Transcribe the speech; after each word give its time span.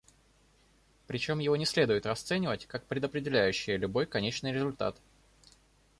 Причем 1.05 1.37
его 1.37 1.55
не 1.55 1.67
следует 1.67 2.07
расценивать 2.07 2.65
как 2.65 2.87
предопределяющее 2.87 3.77
любой 3.77 4.07
конечный 4.07 4.51
результат. 4.51 4.99